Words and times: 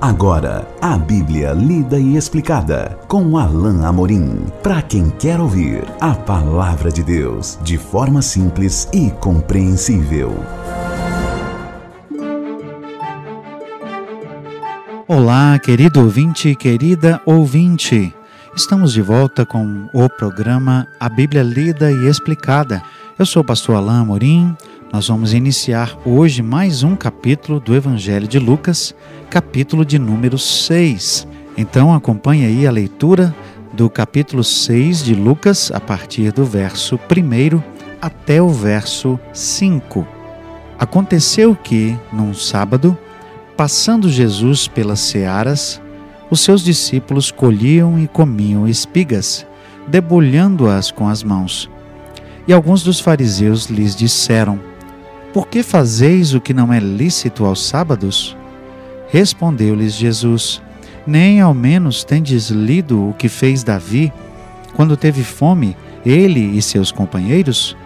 Agora, 0.00 0.64
a 0.80 0.96
Bíblia 0.96 1.52
lida 1.52 1.98
e 1.98 2.16
explicada 2.16 2.96
com 3.08 3.36
Alain 3.36 3.84
Amorim. 3.84 4.46
Para 4.62 4.80
quem 4.80 5.10
quer 5.10 5.40
ouvir 5.40 5.82
a 6.00 6.14
palavra 6.14 6.88
de 6.88 7.02
Deus 7.02 7.58
de 7.62 7.76
forma 7.76 8.22
simples 8.22 8.88
e 8.92 9.10
compreensível. 9.10 10.32
Olá, 15.08 15.58
querido 15.58 16.00
ouvinte, 16.00 16.54
querida 16.54 17.20
ouvinte. 17.26 18.14
Estamos 18.54 18.92
de 18.92 19.02
volta 19.02 19.44
com 19.44 19.88
o 19.92 20.08
programa 20.08 20.86
A 21.00 21.08
Bíblia 21.08 21.42
Lida 21.42 21.90
e 21.90 22.06
Explicada. 22.06 22.80
Eu 23.18 23.26
sou 23.26 23.42
o 23.42 23.44
pastor 23.44 23.74
Alain 23.74 24.02
Amorim. 24.02 24.56
Nós 24.90 25.06
vamos 25.08 25.34
iniciar 25.34 25.98
hoje 26.02 26.42
mais 26.42 26.82
um 26.82 26.96
capítulo 26.96 27.60
do 27.60 27.74
Evangelho 27.74 28.26
de 28.26 28.38
Lucas, 28.38 28.94
capítulo 29.28 29.84
de 29.84 29.98
número 29.98 30.38
6. 30.38 31.28
Então 31.58 31.92
acompanhe 31.92 32.46
aí 32.46 32.66
a 32.66 32.70
leitura 32.70 33.34
do 33.70 33.90
capítulo 33.90 34.42
6 34.42 35.04
de 35.04 35.14
Lucas, 35.14 35.70
a 35.74 35.78
partir 35.78 36.32
do 36.32 36.42
verso 36.42 36.96
1 36.96 37.62
até 38.00 38.40
o 38.40 38.48
verso 38.48 39.20
5. 39.34 40.08
Aconteceu 40.78 41.54
que, 41.54 41.94
num 42.10 42.32
sábado, 42.32 42.96
passando 43.58 44.08
Jesus 44.08 44.68
pelas 44.68 45.00
searas, 45.00 45.82
os 46.30 46.40
seus 46.40 46.64
discípulos 46.64 47.30
colhiam 47.30 47.98
e 47.98 48.08
comiam 48.08 48.66
espigas, 48.66 49.46
debulhando-as 49.86 50.90
com 50.90 51.06
as 51.06 51.22
mãos. 51.22 51.70
E 52.46 52.54
alguns 52.54 52.82
dos 52.82 52.98
fariseus 52.98 53.66
lhes 53.66 53.94
disseram: 53.94 54.67
por 55.38 55.46
que 55.46 55.62
fazeis 55.62 56.34
o 56.34 56.40
que 56.40 56.52
não 56.52 56.72
é 56.72 56.80
lícito 56.80 57.44
aos 57.44 57.64
sábados? 57.64 58.36
Respondeu-lhes 59.06 59.94
Jesus: 59.94 60.60
Nem 61.06 61.40
ao 61.40 61.54
menos 61.54 62.02
tendes 62.02 62.50
lido 62.50 63.10
o 63.10 63.14
que 63.14 63.28
fez 63.28 63.62
Davi 63.62 64.12
quando 64.74 64.96
teve 64.96 65.22
fome, 65.22 65.76
ele 66.04 66.40
e 66.40 66.60
seus 66.60 66.90
companheiros? 66.90 67.76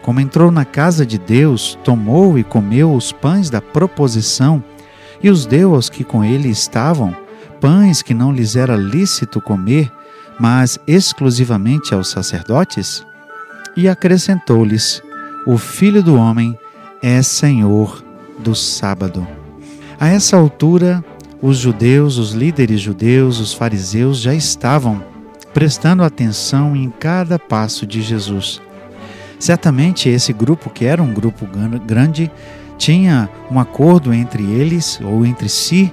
Como 0.00 0.20
entrou 0.20 0.50
na 0.50 0.64
casa 0.64 1.04
de 1.04 1.18
Deus, 1.18 1.78
tomou 1.84 2.38
e 2.38 2.42
comeu 2.42 2.94
os 2.94 3.12
pães 3.12 3.50
da 3.50 3.60
proposição 3.60 4.64
e 5.22 5.28
os 5.28 5.44
deu 5.44 5.74
aos 5.74 5.90
que 5.90 6.02
com 6.02 6.24
ele 6.24 6.48
estavam, 6.48 7.14
pães 7.60 8.00
que 8.00 8.14
não 8.14 8.32
lhes 8.32 8.56
era 8.56 8.74
lícito 8.74 9.38
comer, 9.38 9.92
mas 10.40 10.78
exclusivamente 10.86 11.92
aos 11.92 12.08
sacerdotes? 12.08 13.04
E 13.76 13.86
acrescentou-lhes: 13.86 15.02
O 15.46 15.58
filho 15.58 16.02
do 16.02 16.14
homem 16.14 16.58
é 17.02 17.22
Senhor 17.22 18.04
do 18.38 18.54
sábado. 18.54 19.26
A 19.98 20.08
essa 20.08 20.36
altura, 20.36 21.04
os 21.40 21.58
judeus, 21.58 22.18
os 22.18 22.32
líderes 22.32 22.80
judeus, 22.80 23.38
os 23.38 23.52
fariseus 23.52 24.18
já 24.18 24.34
estavam 24.34 25.02
prestando 25.54 26.02
atenção 26.02 26.76
em 26.76 26.90
cada 26.90 27.38
passo 27.38 27.86
de 27.86 28.02
Jesus. 28.02 28.60
Certamente 29.38 30.08
esse 30.08 30.32
grupo, 30.32 30.70
que 30.70 30.84
era 30.84 31.02
um 31.02 31.12
grupo 31.12 31.46
grande, 31.86 32.30
tinha 32.78 33.28
um 33.50 33.58
acordo 33.58 34.12
entre 34.12 34.42
eles 34.42 35.00
ou 35.02 35.24
entre 35.24 35.48
si 35.48 35.92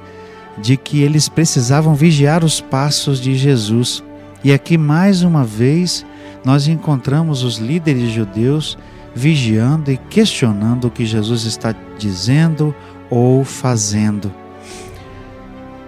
de 0.57 0.77
que 0.77 1.01
eles 1.01 1.29
precisavam 1.29 1.95
vigiar 1.95 2.43
os 2.43 2.61
passos 2.61 3.19
de 3.19 3.35
Jesus. 3.35 4.03
E 4.43 4.51
aqui 4.51 4.77
mais 4.77 5.23
uma 5.23 5.43
vez 5.43 6.05
nós 6.43 6.67
encontramos 6.67 7.43
os 7.43 7.57
líderes 7.57 8.11
judeus 8.11 8.77
vigiando 9.15 9.91
e 9.91 9.97
questionando 9.97 10.85
o 10.85 10.91
que 10.91 11.05
Jesus 11.05 11.45
está 11.45 11.73
dizendo 11.97 12.73
ou 13.09 13.43
fazendo. 13.43 14.33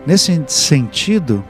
Nesse 0.05 0.43
sentido, 0.47 1.43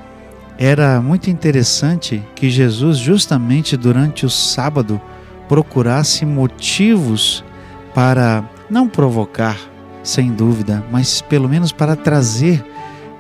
era 0.58 1.02
muito 1.02 1.30
interessante 1.30 2.24
que 2.34 2.50
Jesus, 2.50 2.98
justamente 2.98 3.76
durante 3.76 4.26
o 4.26 4.30
sábado, 4.30 5.02
procurasse 5.50 6.26
motivos 6.26 7.44
para 7.94 8.44
não 8.70 8.88
provocar, 8.88 9.58
sem 10.02 10.32
dúvida, 10.32 10.84
mas 10.92 11.22
pelo 11.22 11.50
menos 11.50 11.72
para 11.72 11.96
trazer 11.96 12.66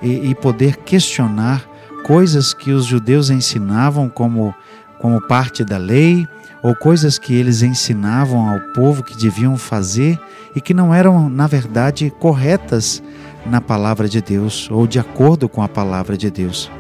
e, 0.01 0.29
e 0.29 0.35
poder 0.35 0.77
questionar 0.77 1.65
coisas 2.03 2.53
que 2.53 2.71
os 2.71 2.85
judeus 2.85 3.29
ensinavam 3.29 4.07
como, 4.07 4.55
como 4.99 5.19
parte 5.19 5.63
da 5.63 5.77
lei 5.77 6.27
ou 6.65 6.75
coisas 6.75 7.19
que 7.19 7.31
eles 7.31 7.61
ensinavam 7.61 8.49
ao 8.49 8.59
povo 8.73 9.03
que 9.03 9.15
deviam 9.15 9.55
fazer 9.55 10.19
e 10.55 10.59
que 10.59 10.73
não 10.73 10.91
eram, 10.91 11.29
na 11.29 11.45
verdade, 11.45 12.11
corretas 12.19 13.03
na 13.45 13.61
palavra 13.61 14.09
de 14.09 14.19
Deus 14.19 14.67
ou 14.71 14.87
de 14.87 14.97
acordo 14.97 15.47
com 15.47 15.61
a 15.61 15.69
palavra 15.69 16.17
de 16.17 16.31
Deus. 16.31 16.71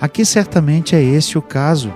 Aqui 0.00 0.24
certamente 0.24 0.94
é 0.94 1.02
esse 1.02 1.36
o 1.36 1.42
caso. 1.42 1.92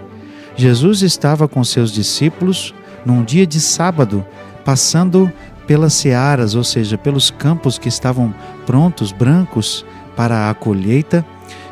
Jesus 0.57 1.03
estava 1.03 1.47
com 1.47 1.63
seus 1.63 1.93
discípulos 1.93 2.75
num 3.05 3.23
dia 3.23 3.47
de 3.47 3.61
sábado, 3.61 4.27
passando 4.65 5.31
pelas 5.69 5.93
searas, 5.95 6.57
ou 6.57 6.65
seja, 6.65 6.99
pelos 6.99 7.31
campos 7.31 7.79
que 7.79 7.89
estavam 7.89 8.35
prontos, 8.67 9.13
brancos, 9.13 9.87
para 10.17 10.51
a 10.51 10.55
colheita, 10.55 11.25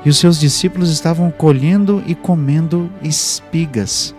e 0.04 0.08
os 0.08 0.18
seus 0.18 0.38
discípulos 0.38 0.92
estavam 0.92 1.32
colhendo 1.32 2.00
e 2.06 2.14
comendo 2.14 2.88
espigas. 3.02 4.14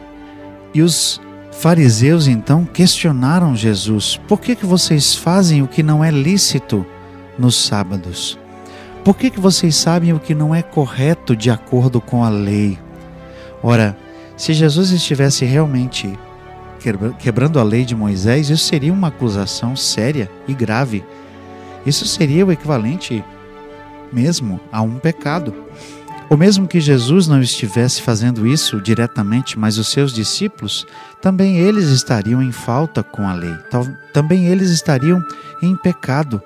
E 0.73 0.81
os 0.81 1.21
Fariseus 1.59 2.27
então 2.27 2.65
questionaram 2.65 3.55
Jesus: 3.55 4.19
Por 4.27 4.39
que, 4.39 4.55
que 4.55 4.65
vocês 4.65 5.15
fazem 5.15 5.61
o 5.61 5.67
que 5.67 5.81
não 5.81 6.03
é 6.03 6.11
lícito 6.11 6.85
nos 7.39 7.55
sábados? 7.55 8.37
Por 9.03 9.15
que, 9.15 9.29
que 9.29 9.39
vocês 9.39 9.75
sabem 9.75 10.13
o 10.13 10.19
que 10.19 10.35
não 10.35 10.53
é 10.53 10.61
correto 10.61 11.35
de 11.35 11.49
acordo 11.49 12.01
com 12.01 12.23
a 12.23 12.29
lei? 12.29 12.77
Ora, 13.63 13.97
se 14.35 14.53
Jesus 14.53 14.91
estivesse 14.91 15.45
realmente 15.45 16.17
quebrando 17.19 17.59
a 17.59 17.63
lei 17.63 17.85
de 17.85 17.95
Moisés, 17.95 18.49
isso 18.49 18.65
seria 18.65 18.93
uma 18.93 19.07
acusação 19.07 19.75
séria 19.75 20.29
e 20.47 20.53
grave. 20.53 21.03
Isso 21.85 22.05
seria 22.05 22.45
o 22.45 22.51
equivalente 22.51 23.23
mesmo 24.11 24.59
a 24.71 24.81
um 24.81 24.97
pecado. 24.97 25.53
Ou 26.29 26.37
mesmo 26.37 26.67
que 26.67 26.79
Jesus 26.79 27.27
não 27.27 27.41
estivesse 27.41 28.01
fazendo 28.01 28.47
isso 28.47 28.81
diretamente, 28.81 29.59
mas 29.59 29.77
os 29.77 29.89
seus 29.89 30.11
discípulos, 30.11 30.87
também 31.21 31.57
eles 31.57 31.85
estariam 31.89 32.41
em 32.41 32.51
falta 32.51 33.03
com 33.03 33.27
a 33.27 33.33
lei, 33.33 33.53
também 34.11 34.45
eles 34.45 34.71
estariam 34.71 35.23
em 35.61 35.75
pecado. 35.75 36.41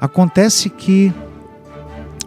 Acontece 0.00 0.68
que 0.68 1.12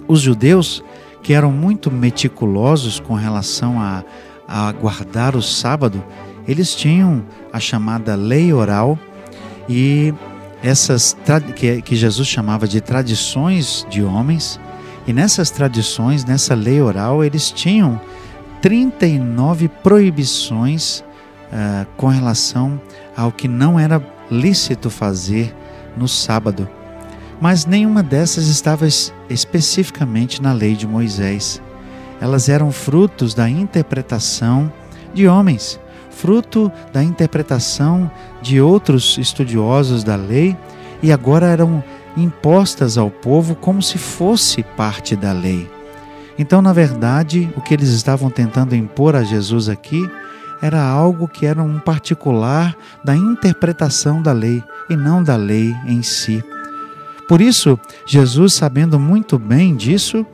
os 0.07 0.21
judeus, 0.21 0.83
que 1.21 1.33
eram 1.33 1.51
muito 1.51 1.91
meticulosos 1.91 2.99
com 2.99 3.13
relação 3.13 3.79
a, 3.79 4.03
a 4.47 4.71
guardar 4.71 5.35
o 5.35 5.41
sábado, 5.41 6.03
eles 6.47 6.73
tinham 6.73 7.23
a 7.51 7.59
chamada 7.59 8.15
lei 8.15 8.51
oral 8.53 8.97
e 9.67 10.13
essas 10.63 11.15
que, 11.55 11.95
Jesus 11.95 12.27
chamava 12.27 12.67
de 12.67 12.81
tradições 12.81 13.85
de 13.89 14.03
homens 14.03 14.59
e 15.09 15.13
nessas 15.13 15.49
tradições, 15.49 16.23
nessa 16.23 16.53
lei 16.53 16.79
oral, 16.79 17.23
eles 17.23 17.49
tinham 17.49 17.99
39 18.61 19.67
proibições 19.67 20.99
uh, 20.99 21.87
com 21.97 22.05
relação 22.09 22.79
ao 23.17 23.31
que 23.31 23.47
não 23.47 23.79
era 23.79 23.99
lícito 24.29 24.87
fazer 24.91 25.51
no 25.97 26.07
sábado. 26.07 26.69
Mas 27.41 27.65
nenhuma 27.65 28.03
dessas 28.03 28.45
estava 28.45 28.87
especificamente 29.27 30.43
na 30.43 30.53
lei 30.53 30.75
de 30.75 30.85
Moisés. 30.85 31.59
Elas 32.21 32.47
eram 32.47 32.71
frutos 32.71 33.33
da 33.33 33.49
interpretação 33.49 34.71
de 35.11 35.27
homens, 35.27 35.79
fruto 36.11 36.71
da 36.93 37.03
interpretação 37.03 38.11
de 38.43 38.61
outros 38.61 39.17
estudiosos 39.17 40.03
da 40.03 40.15
lei, 40.15 40.55
e 41.01 41.11
agora 41.11 41.47
eram 41.47 41.83
impostas 42.17 42.97
ao 42.97 43.09
povo 43.09 43.55
como 43.55 43.81
se 43.81 43.97
fosse 43.97 44.63
parte 44.63 45.15
da 45.15 45.31
lei. 45.31 45.69
Então, 46.37 46.61
na 46.61 46.71
verdade, 46.71 47.51
o 47.55 47.61
que 47.61 47.73
eles 47.73 47.89
estavam 47.89 48.29
tentando 48.29 48.75
impor 48.75 49.15
a 49.15 49.23
Jesus 49.23 49.67
aqui 49.67 50.09
era 50.61 50.81
algo 50.81 51.27
que 51.27 51.45
era 51.45 51.61
um 51.61 51.79
particular 51.79 52.75
da 53.03 53.15
interpretação 53.15 54.21
da 54.21 54.31
lei 54.31 54.63
e 54.89 54.95
não 54.95 55.23
da 55.23 55.35
lei 55.35 55.75
em 55.85 56.01
si. 56.01 56.43
Por 57.27 57.41
isso, 57.41 57.79
Jesus, 58.05 58.53
sabendo 58.53 58.99
muito 58.99 59.37
bem 59.37 59.75
disso, 59.75 60.25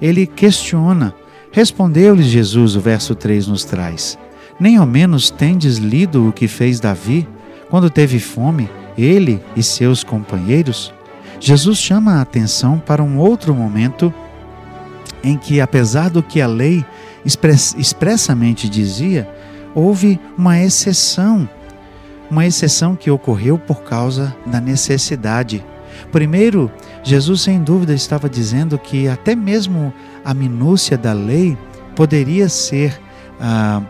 ele 0.00 0.26
questiona. 0.26 1.14
Respondeu-lhe 1.50 2.22
Jesus, 2.22 2.76
o 2.76 2.80
verso 2.80 3.14
3 3.14 3.48
nos 3.48 3.64
traz: 3.64 4.18
Nem 4.60 4.76
ao 4.76 4.86
menos 4.86 5.30
tendes 5.30 5.78
lido 5.78 6.28
o 6.28 6.32
que 6.32 6.46
fez 6.46 6.78
Davi 6.78 7.26
quando 7.68 7.90
teve 7.90 8.18
fome, 8.18 8.70
ele 8.96 9.42
e 9.56 9.62
seus 9.62 10.04
companheiros? 10.04 10.92
Jesus 11.40 11.78
chama 11.78 12.14
a 12.14 12.22
atenção 12.22 12.78
para 12.78 13.02
um 13.02 13.18
outro 13.18 13.54
momento 13.54 14.12
em 15.22 15.36
que, 15.36 15.60
apesar 15.60 16.10
do 16.10 16.22
que 16.22 16.40
a 16.40 16.46
lei 16.46 16.84
expressamente 17.76 18.68
dizia, 18.68 19.28
houve 19.74 20.18
uma 20.36 20.60
exceção, 20.60 21.48
uma 22.30 22.46
exceção 22.46 22.96
que 22.96 23.10
ocorreu 23.10 23.58
por 23.58 23.82
causa 23.82 24.34
da 24.46 24.60
necessidade. 24.60 25.64
Primeiro, 26.10 26.70
Jesus, 27.02 27.42
sem 27.42 27.62
dúvida, 27.62 27.94
estava 27.94 28.28
dizendo 28.28 28.78
que 28.78 29.08
até 29.08 29.34
mesmo 29.34 29.92
a 30.24 30.32
minúcia 30.32 30.96
da 30.96 31.12
lei 31.12 31.56
poderia 31.94 32.48
ser 32.48 33.00
ah, 33.40 33.82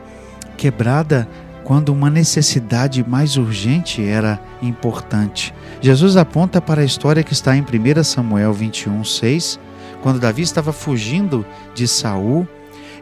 quebrada 0.56 1.28
quando 1.68 1.90
uma 1.90 2.08
necessidade 2.08 3.06
mais 3.06 3.36
urgente 3.36 4.02
era 4.02 4.40
importante. 4.62 5.52
Jesus 5.82 6.16
aponta 6.16 6.62
para 6.62 6.80
a 6.80 6.84
história 6.84 7.22
que 7.22 7.34
está 7.34 7.54
em 7.54 7.60
1 7.60 8.04
Samuel 8.04 8.54
21, 8.54 9.04
6, 9.04 9.60
quando 10.00 10.18
Davi 10.18 10.40
estava 10.40 10.72
fugindo 10.72 11.44
de 11.74 11.86
Saul 11.86 12.48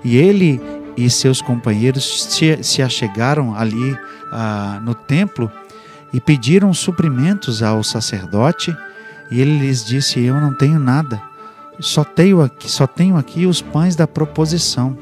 e 0.02 0.16
ele 0.16 0.60
e 0.96 1.08
seus 1.08 1.40
companheiros 1.40 2.24
se, 2.60 2.82
achegaram 2.82 3.54
ali 3.54 3.96
ah, 4.32 4.80
no 4.82 4.96
templo 4.96 5.48
e 6.12 6.20
pediram 6.20 6.74
suprimentos 6.74 7.62
ao 7.62 7.84
sacerdote 7.84 8.76
e 9.30 9.40
ele 9.40 9.60
lhes 9.60 9.84
disse: 9.84 10.20
Eu 10.20 10.40
não 10.40 10.52
tenho 10.52 10.80
nada, 10.80 11.22
só 11.78 12.02
tenho 12.02 12.42
aqui, 12.42 12.68
só 12.68 12.84
tenho 12.84 13.16
aqui 13.16 13.46
os 13.46 13.62
pães 13.62 13.94
da 13.94 14.08
proposição. 14.08 14.98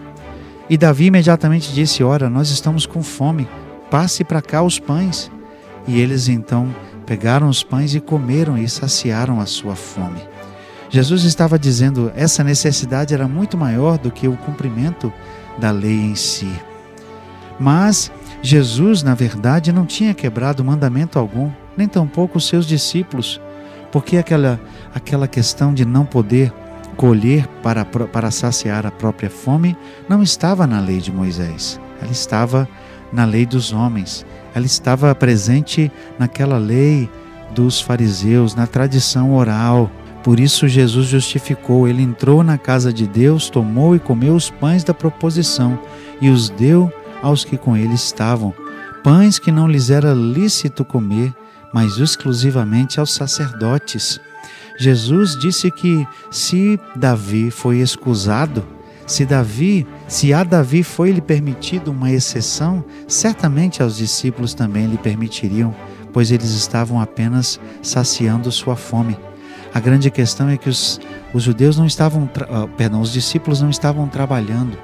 E 0.68 0.76
Davi 0.78 1.06
imediatamente 1.06 1.72
disse: 1.72 2.02
Ora, 2.02 2.30
nós 2.30 2.50
estamos 2.50 2.86
com 2.86 3.02
fome, 3.02 3.48
passe 3.90 4.24
para 4.24 4.42
cá 4.42 4.62
os 4.62 4.78
pães. 4.78 5.30
E 5.86 6.00
eles 6.00 6.28
então 6.28 6.74
pegaram 7.04 7.48
os 7.48 7.62
pães 7.62 7.94
e 7.94 8.00
comeram 8.00 8.56
e 8.56 8.68
saciaram 8.68 9.40
a 9.40 9.46
sua 9.46 9.76
fome. 9.76 10.20
Jesus 10.88 11.24
estava 11.24 11.58
dizendo: 11.58 12.10
essa 12.16 12.42
necessidade 12.42 13.12
era 13.12 13.28
muito 13.28 13.56
maior 13.56 13.98
do 13.98 14.10
que 14.10 14.26
o 14.28 14.36
cumprimento 14.36 15.12
da 15.58 15.70
lei 15.70 16.00
em 16.00 16.14
si. 16.14 16.50
Mas 17.58 18.10
Jesus, 18.42 19.02
na 19.02 19.14
verdade, 19.14 19.72
não 19.72 19.86
tinha 19.86 20.14
quebrado 20.14 20.64
mandamento 20.64 21.18
algum, 21.18 21.50
nem 21.76 21.86
tampouco 21.86 22.38
os 22.38 22.46
seus 22.46 22.66
discípulos, 22.66 23.40
porque 23.92 24.16
aquela, 24.16 24.60
aquela 24.94 25.28
questão 25.28 25.72
de 25.72 25.84
não 25.84 26.04
poder 26.04 26.52
colher 26.94 27.46
para, 27.62 27.84
para 27.84 28.30
saciar 28.30 28.86
a 28.86 28.90
própria 28.90 29.28
fome 29.28 29.76
não 30.08 30.22
estava 30.22 30.66
na 30.66 30.80
lei 30.80 31.00
de 31.00 31.12
Moisés, 31.12 31.80
ela 32.00 32.12
estava 32.12 32.68
na 33.12 33.24
lei 33.24 33.44
dos 33.46 33.72
homens, 33.72 34.24
ela 34.54 34.66
estava 34.66 35.14
presente 35.14 35.90
naquela 36.18 36.58
lei 36.58 37.08
dos 37.54 37.80
fariseus, 37.80 38.54
na 38.54 38.66
tradição 38.66 39.34
oral. 39.34 39.90
Por 40.22 40.40
isso 40.40 40.66
Jesus 40.66 41.06
justificou, 41.06 41.86
ele 41.86 42.02
entrou 42.02 42.42
na 42.42 42.58
casa 42.58 42.92
de 42.92 43.06
Deus, 43.06 43.50
tomou 43.50 43.94
e 43.94 44.00
comeu 44.00 44.34
os 44.34 44.50
pães 44.50 44.82
da 44.82 44.94
proposição 44.94 45.78
e 46.20 46.30
os 46.30 46.48
deu 46.48 46.92
aos 47.22 47.44
que 47.44 47.56
com 47.56 47.76
ele 47.76 47.94
estavam, 47.94 48.52
pães 49.02 49.38
que 49.38 49.52
não 49.52 49.68
lhes 49.68 49.90
era 49.90 50.12
lícito 50.12 50.84
comer, 50.84 51.32
mas 51.72 51.98
exclusivamente 51.98 53.00
aos 53.00 53.12
sacerdotes. 53.14 54.20
Jesus 54.78 55.38
disse 55.38 55.70
que 55.70 56.06
se 56.30 56.78
Davi 56.96 57.50
foi 57.50 57.78
excusado, 57.78 58.64
se 59.06 59.24
Davi, 59.24 59.86
se 60.08 60.32
a 60.32 60.42
Davi 60.42 60.82
foi 60.82 61.12
lhe 61.12 61.20
permitido 61.20 61.90
uma 61.90 62.10
exceção, 62.10 62.84
certamente 63.06 63.82
aos 63.82 63.96
discípulos 63.96 64.54
também 64.54 64.86
lhe 64.86 64.96
permitiriam, 64.96 65.74
pois 66.12 66.30
eles 66.30 66.50
estavam 66.50 67.00
apenas 67.00 67.60
saciando 67.82 68.50
sua 68.50 68.76
fome. 68.76 69.16
A 69.74 69.80
grande 69.80 70.10
questão 70.10 70.48
é 70.48 70.56
que 70.56 70.68
os, 70.68 71.00
os 71.32 71.42
judeus 71.42 71.76
não 71.76 71.86
estavam, 71.86 72.24
uh, 72.24 72.68
perdão, 72.76 73.00
os 73.00 73.12
discípulos 73.12 73.60
não 73.60 73.68
estavam 73.68 74.08
trabalhando. 74.08 74.78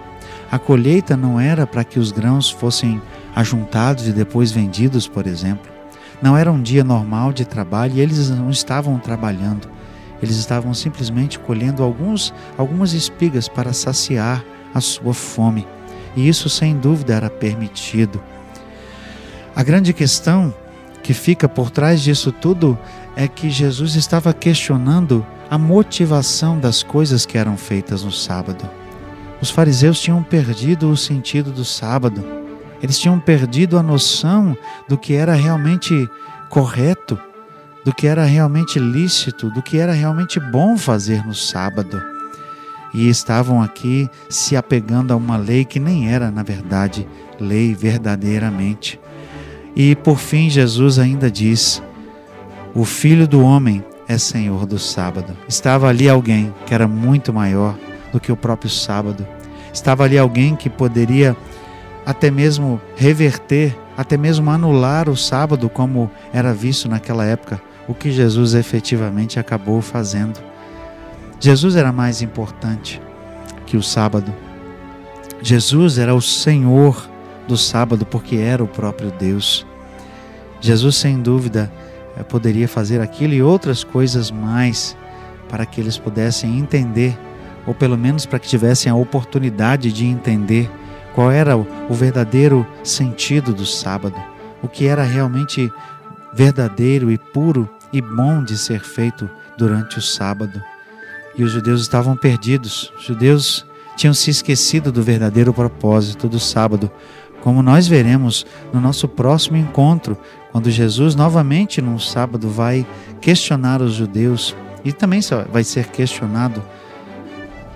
A 0.51 0.59
colheita 0.59 1.17
não 1.17 1.39
era 1.39 1.67
para 1.67 1.85
que 1.85 1.99
os 1.99 2.11
grãos 2.11 2.51
fossem 2.51 3.01
ajuntados 3.35 4.09
e 4.09 4.13
depois 4.13 4.51
vendidos, 4.51 5.07
por 5.07 5.27
exemplo. 5.27 5.71
Não 6.21 6.37
era 6.37 6.51
um 6.51 6.61
dia 6.61 6.83
normal 6.83 7.33
de 7.33 7.45
trabalho 7.45 7.95
e 7.95 8.01
eles 8.01 8.29
não 8.31 8.51
estavam 8.51 8.99
trabalhando. 8.99 9.69
Eles 10.23 10.37
estavam 10.37 10.75
simplesmente 10.75 11.39
colhendo 11.39 11.83
alguns, 11.83 12.33
algumas 12.59 12.93
espigas 12.93 13.49
para 13.49 13.73
saciar 13.73 14.45
a 14.75 14.81
sua 14.81 15.15
fome. 15.15 15.67
E 16.17 16.29
isso, 16.29 16.49
sem 16.49 16.77
dúvida, 16.77 17.15
era 17.15 17.31
permitido. 17.31 18.23
A 19.55 19.63
grande 19.63 19.93
questão 19.93 20.55
que 21.03 21.15
fica 21.15 21.49
por 21.49 21.71
trás 21.71 22.01
disso 22.03 22.31
tudo 22.33 22.79
é 23.17 23.27
que 23.27 23.51
Jesus 23.51 23.95
estava 23.95 24.33
questionando 24.33 25.27
a 25.51 25.59
motivação 25.59 26.59
das 26.59 26.83
coisas 26.83 27.27
que 27.27 27.37
eram 27.37 27.57
feitas 27.57 28.05
no 28.05 28.13
sábado. 28.13 28.69
Os 29.41 29.51
fariseus 29.51 30.01
tinham 30.01 30.23
perdido 30.23 30.91
o 30.91 30.97
sentido 30.97 31.51
do 31.51 31.65
sábado. 31.65 32.25
Eles 32.83 32.99
tinham 32.99 33.19
perdido 33.19 33.79
a 33.79 33.83
noção 33.83 34.57
do 34.89 34.97
que 34.97 35.15
era 35.15 35.35
realmente 35.35 36.09
correto 36.49 37.19
do 37.85 37.95
que 37.95 38.07
era 38.07 38.25
realmente 38.25 38.79
lícito, 38.79 39.51
do 39.51 39.63
que 39.63 39.79
era 39.79 39.93
realmente 39.93 40.39
bom 40.39 40.77
fazer 40.77 41.25
no 41.27 41.35
sábado. 41.35 42.03
E 42.93 43.09
estavam 43.09 43.63
aqui 43.63 44.09
se 44.29 44.57
apegando 44.57 45.13
a 45.13 45.17
uma 45.17 45.37
lei 45.37 45.65
que 45.65 45.79
nem 45.79 46.13
era, 46.13 46.31
na 46.31 46.43
verdade, 46.43 47.09
lei 47.39 47.75
verdadeiramente. 47.75 49.01
E 49.77 49.95
por 49.95 50.19
fim, 50.19 50.51
Jesus 50.51 50.99
ainda 50.99 51.31
diz: 51.31 51.83
O 52.75 52.85
filho 52.85 53.29
do 53.29 53.43
homem 53.43 53.85
é 54.09 54.19
senhor 54.19 54.67
do 54.67 54.79
sábado. 54.79 55.37
Estava 55.49 55.89
ali 55.89 56.09
alguém 56.09 56.53
que 56.67 56.75
era 56.75 56.89
muito 56.89 57.33
maior 57.33 57.79
do 58.13 58.19
que 58.19 58.33
o 58.33 58.37
próprio 58.37 58.69
sábado. 58.69 59.27
Estava 59.73 60.03
ali 60.03 60.19
alguém 60.19 60.57
que 60.57 60.69
poderia 60.69 61.37
até 62.05 62.29
mesmo 62.29 62.81
reverter, 62.97 63.79
até 63.97 64.17
mesmo 64.17 64.51
anular 64.51 65.09
o 65.09 65.17
sábado, 65.17 65.69
como 65.69 66.11
era 66.33 66.53
visto 66.53 66.89
naquela 66.89 67.25
época 67.25 67.63
o 67.91 67.95
que 67.95 68.13
Jesus 68.13 68.55
efetivamente 68.55 69.41
acabou 69.41 69.83
fazendo. 69.83 70.39
Jesus 71.41 71.75
era 71.75 71.91
mais 71.91 72.23
importante 72.23 73.03
que 73.67 73.77
o 73.77 73.83
sábado. 73.83 74.33
Jesus 75.43 75.99
era 75.99 76.15
o 76.15 76.23
Senhor 76.23 77.11
do 77.49 77.57
sábado 77.57 78.07
porque 78.07 78.37
era 78.37 78.63
o 78.63 78.69
próprio 78.69 79.11
Deus. 79.11 79.67
Jesus, 80.61 80.95
sem 80.95 81.21
dúvida, 81.21 81.73
eh, 82.17 82.23
poderia 82.23 82.69
fazer 82.69 83.01
aquilo 83.01 83.35
e 83.35 83.43
outras 83.43 83.83
coisas 83.83 84.31
mais 84.31 84.97
para 85.49 85.67
que 85.67 85.81
eles 85.81 85.99
pudessem 85.99 86.61
entender, 86.61 87.19
ou 87.67 87.75
pelo 87.75 87.99
menos 87.99 88.25
para 88.25 88.39
que 88.39 88.47
tivessem 88.47 88.93
a 88.93 88.95
oportunidade 88.95 89.93
de 89.93 90.07
entender 90.07 90.71
qual 91.13 91.29
era 91.29 91.57
o 91.57 91.67
verdadeiro 91.91 92.65
sentido 92.85 93.53
do 93.53 93.67
sábado, 93.67 94.15
o 94.63 94.69
que 94.69 94.87
era 94.87 95.03
realmente 95.03 95.73
verdadeiro 96.33 97.11
e 97.11 97.19
puro 97.19 97.69
e 97.93 98.01
bom 98.01 98.43
de 98.43 98.57
ser 98.57 98.81
feito 98.81 99.29
durante 99.57 99.99
o 99.99 100.03
sábado. 100.03 100.63
E 101.37 101.45
os 101.45 101.53
judeus 101.53 101.83
estavam 101.83 102.17
perdidos. 102.17 102.93
Os 102.97 103.05
judeus 103.05 103.67
tinham 103.97 104.15
se 104.15 104.31
esquecido 104.31 104.91
do 104.91 105.03
verdadeiro 105.03 105.53
propósito 105.53 106.29
do 106.29 106.41
sábado, 106.41 106.91
como 107.41 107.63
nós 107.63 107.87
veremos 107.87 108.47
no 108.73 108.81
nosso 108.81 109.09
próximo 109.09 109.57
encontro, 109.57 110.17
quando 110.53 110.71
Jesus 110.71 111.15
novamente 111.15 111.81
num 111.81 111.99
sábado 111.99 112.49
vai 112.49 112.87
questionar 113.21 113.81
os 113.81 113.95
judeus 113.95 114.55
e 114.85 114.93
também 114.93 115.21
vai 115.51 115.65
ser 115.65 115.87
questionado 115.89 116.63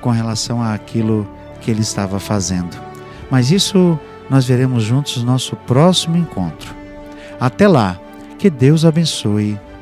com 0.00 0.10
relação 0.10 0.62
àquilo 0.62 1.26
que 1.60 1.70
ele 1.70 1.80
estava 1.80 2.18
fazendo. 2.18 2.76
Mas 3.30 3.50
isso 3.50 3.98
nós 4.28 4.44
veremos 4.44 4.82
juntos 4.82 5.18
no 5.18 5.32
nosso 5.32 5.56
próximo 5.56 6.16
encontro. 6.16 6.74
Até 7.40 7.66
lá, 7.68 7.98
que 8.38 8.48
Deus 8.50 8.84
abençoe 8.84 9.58